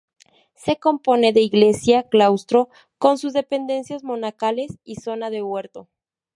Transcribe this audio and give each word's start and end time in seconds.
Se 0.55 0.79
compone 0.79 1.31
de 1.31 1.41
iglesia, 1.41 2.01
claustro, 2.01 2.69
con 2.97 3.19
sus 3.19 3.33
dependencias 3.33 4.03
monacales, 4.03 4.79
y 4.83 4.95
zona 4.95 5.29
de 5.29 5.43
huerto. 5.43 5.89